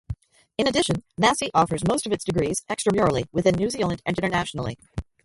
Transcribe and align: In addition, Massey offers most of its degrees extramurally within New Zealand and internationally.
In 0.57 0.65
addition, 0.67 1.03
Massey 1.15 1.51
offers 1.53 1.85
most 1.87 2.07
of 2.07 2.11
its 2.11 2.23
degrees 2.23 2.63
extramurally 2.67 3.27
within 3.31 3.53
New 3.53 3.69
Zealand 3.69 4.01
and 4.03 4.17
internationally. 4.17 4.79